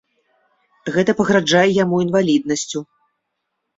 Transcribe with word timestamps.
Гэта 0.95 1.11
пагражае 1.21 1.63
яму 1.83 1.95
інваліднасцю. 2.09 2.79